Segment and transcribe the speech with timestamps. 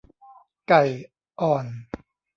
[0.67, 0.83] ไก่
[1.39, 1.65] อ่อน